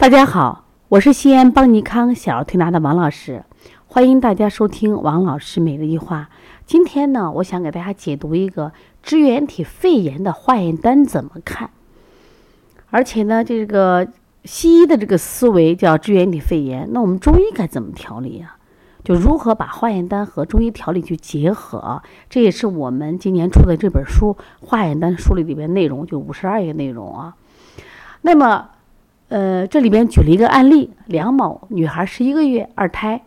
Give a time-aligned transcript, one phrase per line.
[0.00, 3.44] 大家好，我是西安邦尼康小儿推拿的王老师，
[3.86, 6.30] 欢迎大家收听王老师每日一话。
[6.64, 11.68] 今天呢，我想给大家解读一个支原体肺炎的化验单怎么看。
[12.88, 14.08] 而且呢，这个
[14.44, 18.56] 西医的这个思维叫支原体肺炎，那我们中医该怎么调理啊？
[19.04, 22.02] 就如何把化验单和中医调理去结合？
[22.30, 24.34] 这也是我们今年出的这本书
[24.66, 27.36] 《化验单书里》里边内容，就五十二页内容啊。
[28.22, 28.70] 那么。
[29.30, 33.22] 呃，这里边举了一个案例，梁某女孩十一个月，二胎，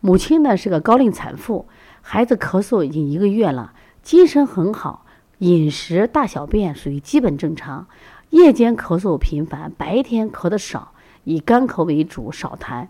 [0.00, 1.66] 母亲呢是个高龄产妇，
[2.02, 5.06] 孩子咳嗽已经一个月了，精神很好，
[5.38, 7.86] 饮食大小便属于基本正常，
[8.28, 10.92] 夜间咳嗽频繁，白天咳的少，
[11.24, 12.88] 以干咳为主，少痰。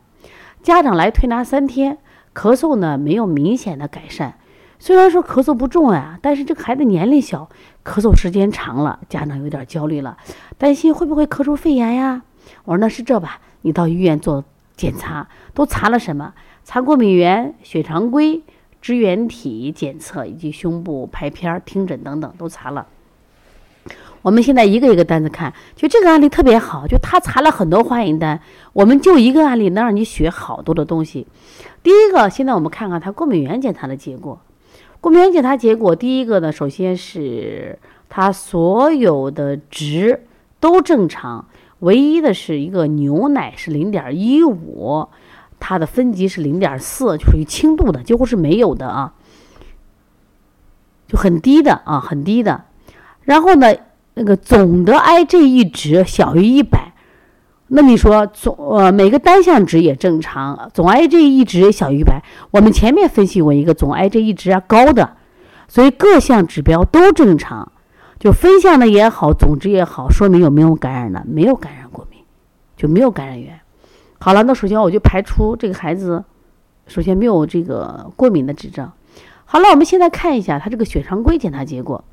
[0.60, 1.98] 家长来推拿三天，
[2.34, 4.34] 咳嗽呢没有明显的改善，
[4.80, 7.48] 虽然说咳嗽不重呀，但是这个孩子年龄小，
[7.84, 10.16] 咳嗽时间长了，家长有点焦虑了，
[10.58, 12.22] 担心会不会咳出肺炎呀？
[12.64, 14.44] 我说那是这吧，你到医院做
[14.76, 16.32] 检查，都查了什么？
[16.64, 18.42] 查过敏原、血常规、
[18.82, 22.86] 支原体检测以及胸部拍片、听诊等等都查了。
[24.20, 28.40] 我们现在一个一个单子看，就这个案例特别好，就他查了很多化验单，
[28.72, 31.26] 我们就一个案例能让你学好多的东西。
[31.82, 34.38] 第一个，现在我们看看他过敏原检查的结果。
[35.00, 40.26] 过敏原检查结果，第一个呢，首先是他所有的值
[40.60, 41.46] 都正常。
[41.80, 45.08] 唯一的是一个牛奶是零点一五，
[45.60, 49.14] 它的分级是零点四，就属于轻度的，几乎是没有的啊，
[51.06, 52.64] 就很低的啊，很低的。
[53.22, 53.72] 然后呢，
[54.14, 56.92] 那个总的 IgE 值小于一百，
[57.68, 62.22] 那你说总呃每个单项值也正常，总 IgE 值小于一百。
[62.50, 65.16] 我们前面分析过一个总 IgE 值啊高的，
[65.68, 67.70] 所以各项指标都正常。
[68.18, 71.24] 就分项的也好，总之也好，说明有没有感染的？
[71.26, 72.20] 没有感染过敏，
[72.76, 73.60] 就没有感染源。
[74.18, 76.24] 好了，那首先我就排除这个孩子，
[76.88, 78.90] 首先没有这个过敏的指征。
[79.44, 82.04] 好了，我们现在看一下他这个血常规检查结果。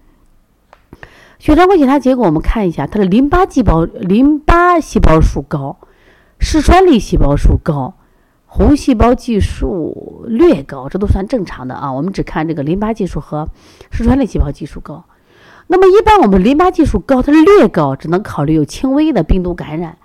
[1.40, 5.78] 血常规检查结果，我们看一下他的淋巴细胞淋巴细胞数高，
[6.40, 7.96] 嗜酸粒细胞数高，
[8.46, 11.92] 红细胞计数略高，这都算正常的啊。
[11.92, 13.50] 我们只看这个淋巴计数和
[13.92, 15.04] 嗜酸粒细胞计数高。
[15.68, 19.98] 那么一般我们淋巴计数高，它是略高，只能考虑有轻微的病毒感染。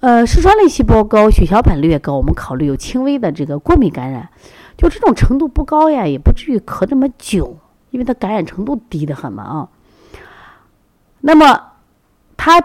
[0.00, 4.28] 呃，嗜酸类细胞高，血小板略高，我们考虑有轻微的这个过敏感染。
[4.76, 7.56] 就这种程度不高呀，也不至于咳这么久，
[7.90, 9.68] 因为它感染程度低得很嘛啊。
[11.20, 11.72] 那么
[12.36, 12.60] 它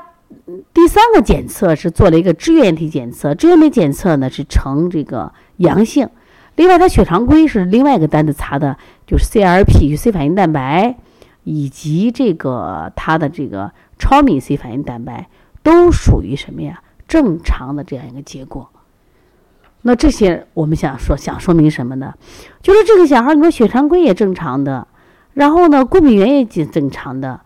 [0.74, 6.10] 第三个检测是做了一个支原体检测，支原体检测呢是呈这个阳性。
[6.56, 10.98] 另外，它血常规是另外一个单子查的，就是 CRP 与 C 反应蛋白。
[11.50, 15.30] 以及这个它的这个超敏 C 反应蛋白
[15.64, 16.82] 都属于什么呀？
[17.08, 18.70] 正常的这样一个结果。
[19.84, 22.14] 那这些我们想说想说明什么呢？
[22.62, 24.86] 就是这个小孩，你说血常规也正常的，
[25.36, 27.40] 然后呢，过敏原也正正常的，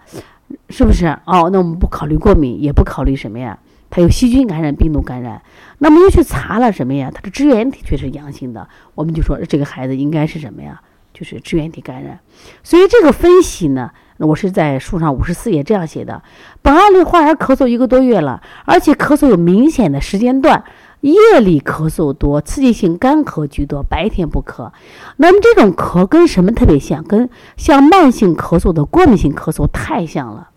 [0.69, 1.05] 是不是？
[1.27, 3.59] 哦，那我们不考虑过敏，也不考虑什么呀？
[3.91, 5.43] 他有细菌感染、病毒感染，
[5.77, 7.11] 那么又去查了什么呀？
[7.13, 10.81] 他的支原体却是阳性的，我们就说这个孩子应该是什么呀？
[11.13, 12.19] 就是支原体感染，
[12.63, 16.23] 所以这个分析呢，我是在书上五十四页这样写的。
[16.61, 20.63] 本案例患儿咳嗽一个多月了，而且咳嗽有明显的时间段，
[21.01, 24.71] 夜里咳嗽多，刺激性干咳居多，白天不咳。
[25.17, 27.03] 那么这种咳跟什么特别像？
[27.03, 30.49] 跟像慢性咳嗽的过敏性咳嗽太像了。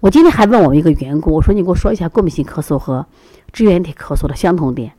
[0.00, 3.06] 我今天还问我们一个员工，我说你给我说一下过敏性咳嗽和
[3.52, 4.92] 支原体咳嗽的相同点。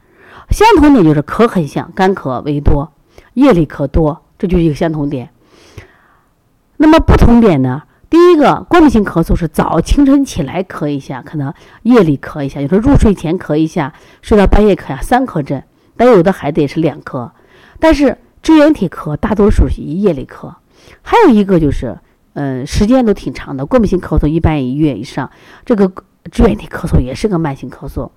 [0.50, 2.92] 相同点就是咳很像，干咳为多。
[3.34, 5.30] 夜里咳多，这就是一个相同点。
[6.78, 7.84] 那么不同点呢？
[8.10, 15.64] 第一个，过敏性咳嗽是早清晨起来咳一下，可能夜里咳一下，有时候入睡前咳一下，睡到半夜咳呀，三咳症。
[15.98, 17.32] 但有的孩子也是两咳。
[17.80, 20.54] 但是支原体咳大多数是一夜里咳。
[21.02, 21.98] 还有一个就是，
[22.34, 23.66] 嗯，时间都挺长的。
[23.66, 25.32] 过敏性咳嗽一般一月以上，
[25.66, 25.92] 这个
[26.32, 28.10] 支原体咳嗽也是个慢性咳嗽。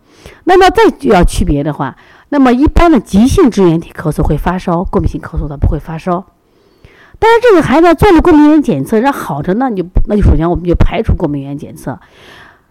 [0.44, 1.97] 那么再要区别的话。
[2.28, 6.24] 那么一般的急性支原体咳嗽会发烧，过敏性咳嗽它不会发烧。
[7.20, 12.00] 但是这个孩子做了过敏原检测，人好着呢，你就那就首先我们就排除过敏原检测。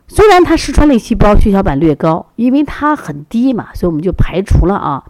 [0.07, 5.05] 虽然他嗜酸类细胞血小板略高，因为它很低嘛，所以我们就排除了啊。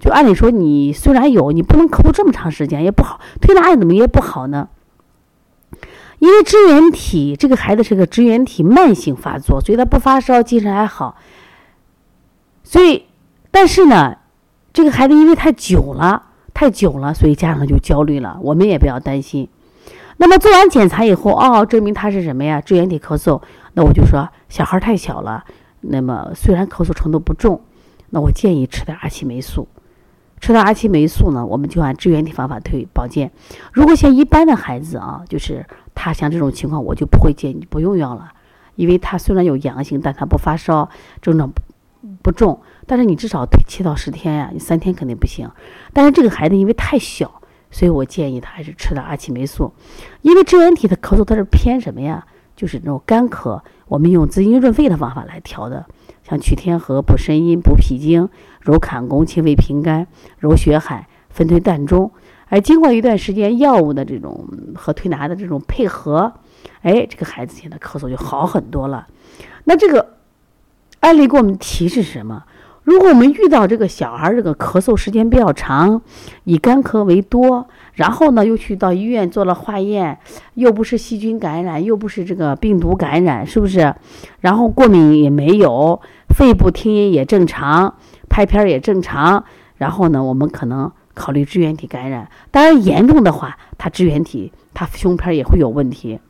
[0.00, 4.68] 就按理说你虽然有，你不能咳这么长时间也不好，推拿怎么也不好呢？
[6.18, 11.16] 因为支原体这个孩子是个支原体慢性发作，所以他不发烧，精神还好，
[12.62, 13.04] 所以。
[13.48, 14.18] 但是呢，
[14.74, 18.38] 这个孩子因为太久了，太久了，所以家长就焦虑了。
[18.42, 19.48] 我们也不要担心。
[20.18, 22.60] 那么做完检查以后，哦，证明他是什么呀？
[22.60, 23.40] 支原体咳嗽。
[23.72, 25.42] 那我就说，小孩太小了，
[25.80, 27.62] 那么虽然咳嗽程度不重，
[28.10, 29.66] 那我建议吃点阿奇霉素。
[30.38, 33.32] 吃点阿奇霉素呢，我们就按支原体方法推保健。
[33.72, 35.64] 如果像一般的孩子啊，就是
[35.96, 38.32] 他像这种情况，我就不会建议你不用药了，
[38.76, 40.88] 因为他虽然有阳性，但他不发烧，
[41.20, 41.50] 症状
[42.22, 42.60] 不重。
[42.86, 45.50] 但是你至少推七到十天呀，你三天肯定不行。
[45.92, 49.72] 但是这个孩子因为太小，所以我建议他还是吃点阿奇霉素。
[50.22, 52.24] 因为支原体的咳嗽它是偏什么呀？
[52.54, 55.86] 就是那种干咳，我们用滋阴润肺的方法来调的。
[56.22, 58.28] 像取天河、补肾阴、补脾经、
[58.60, 60.06] 揉坎宫、清肺平肝、
[60.38, 62.12] 揉血海、分推膻中。
[62.48, 66.32] 哎，经过一段时间药物的这种和推拿的这种配合，
[66.82, 69.06] 哎，这个孩子现在咳嗽就好很多了。
[69.64, 70.14] 那这个
[71.00, 72.44] 案例给我们提示什么？
[72.84, 76.00] 如果我们遇到这个小孩这个咳嗽时间比较长，
[76.44, 80.16] 以干咳为多，然后呢又去到医院做了化验，
[80.54, 83.92] 又不是细菌感染，又不是这个病毒感染，是不是？
[84.38, 87.92] 然后过敏也没有，肺部听音也正常，
[88.28, 89.44] 拍片也正常，
[89.78, 92.30] 然后呢，我们可能考虑支原体感染。
[92.52, 96.20] 当然严重的话，他支原体他胸片也会有问题，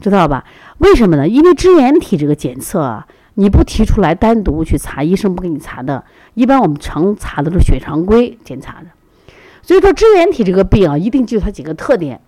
[0.00, 0.44] 知道吧？
[0.78, 1.26] 为什么呢？
[1.26, 3.08] 因为支原体这个检测啊。
[3.36, 6.04] 你不提出来单独去查，医生不给你查的。
[6.34, 8.86] 一般我们常查的是血常规检查的。
[9.60, 12.20] 所以说支原体这个病啊，一定记住它几个特点：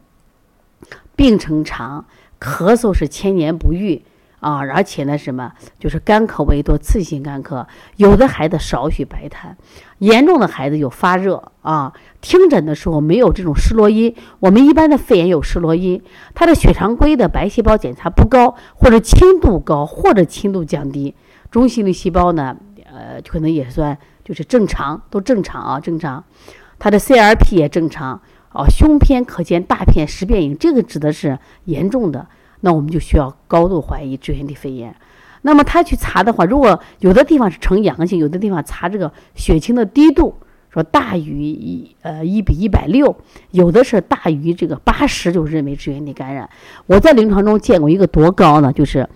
[1.14, 2.06] 病程长，
[2.40, 4.02] 咳嗽是千年不愈。
[4.46, 7.66] 啊，而且呢，什么就是干咳为多，刺激性干咳，
[7.96, 9.56] 有的孩子少许白痰，
[9.98, 11.92] 严重的孩子有发热啊。
[12.20, 16.00] 听诊的时候没有这种施罗音，我们一般的肺炎有施罗音，
[16.32, 21.16] 他的血常规的白细胞检查不高，或者轻度高，或者轻度降低，
[21.50, 26.22] 中性粒细胞呢，呃，可能也算就是正常，都正常啊，正常。
[26.78, 28.20] 他的 CRP 也正常
[28.50, 32.28] 啊，胸片可见大片实变影，这个指的是严重的。
[32.60, 34.94] 那我们就需要高度怀疑支原体肺炎。
[35.42, 40.34] 那么他去查的话，如果有的地方是呈阳性，有的地方查这个血清的低度，
[40.70, 43.16] 说大于一呃一比一百六，
[43.52, 46.50] 有的是大于这个八十，就认为支原体感染。
[46.86, 48.72] 我在临床中见过一个多高呢？
[48.72, 49.08] 就是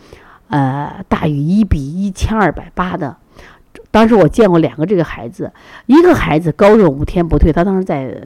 [0.49, 3.17] 呃大于一比一千二百八的。
[3.91, 5.53] 当时我见过两个这个孩子，
[5.87, 8.17] 一个孩子高热五天不退，他当时在。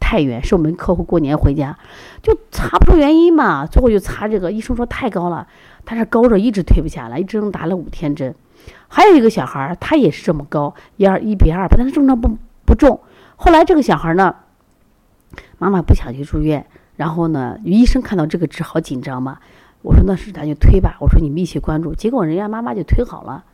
[0.00, 1.78] 太原是我们客户过年回家，
[2.22, 5.46] 就查不出原因嘛，最后就查这个，医生说太高了，
[5.84, 8.34] 但是高着一直推不下来，一直能打了五天针。
[8.88, 13.00] 还有一个小孩儿，他也是这么高，一二一比二，但是症状不不重。
[13.36, 14.34] 后来这个小孩儿呢，
[15.58, 19.38] 妈妈不想去住院，然后呢，医生看到这个值好紧张嘛，
[19.82, 23.44] 我说那是咱就推吧，我说你密切关注，结果人家妈妈就推好了。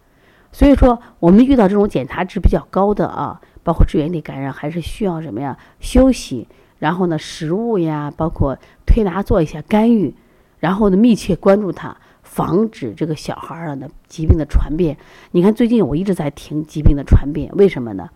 [0.52, 3.40] 所以说我们遇到这种检查值比较高的啊。
[3.64, 5.58] 包括支原体感染还是需要什么呀？
[5.81, 6.46] 休息，
[6.78, 8.56] 然后呢，食物呀，包括
[8.87, 10.14] 推拿做一下干预，
[10.61, 14.96] 然后呢，密切关注它，防止这个小孩儿的疾病的传变。
[15.32, 18.11] 你看最近我一直在听疾病的传变，为什么呢？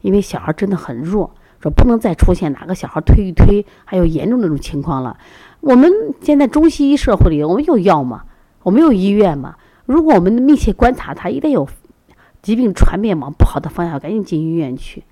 [0.00, 5.18] 因为小孩真的很弱，说不能再出现哪个小孩推一推还有严重那种情况了。
[5.60, 5.90] 我们
[6.20, 8.22] 现在中西医社会里，我们有药嘛？
[8.62, 9.56] 我们有医院嘛？
[9.84, 11.68] 如果我们密切观察他，一定有。
[12.42, 15.04] 疾病传遍往不好的方向，赶紧进医院去。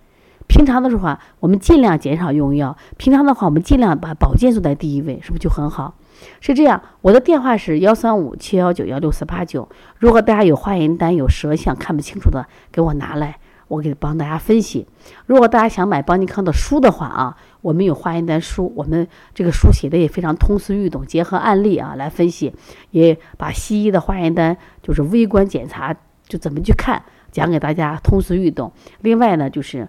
[0.49, 2.77] 平常的时候啊，我们尽量减少用药。
[2.97, 5.95] 平常的话，我们尽量把保健做在第一位，是不是就很好？
[6.41, 6.83] 是这样。
[7.03, 9.69] 我的电话是幺三五七幺九幺六四八九。
[9.99, 13.39] 如果大家有化验单、有舌象看不清楚的，给我拿来，
[13.69, 14.89] 我给帮大家分析。
[15.27, 22.53] 如果大家想买邦尼康的书的话啊，我们有化验单书，我们这个书写的也非常通俗易懂，结合案例啊来分析，
[22.91, 25.95] 也把西医的化验单就是微观检查
[26.27, 27.01] 就怎么去看。
[27.31, 29.89] 讲给大家通俗易懂，另外呢，就是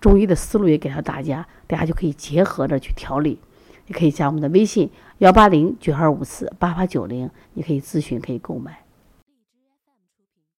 [0.00, 3.38] 中医的思路也给到大家，大家就可以结合着去调理。
[3.88, 8.81] 也可以加我们的微信幺八零九二五四八八九零，你可以咨询，可以购买。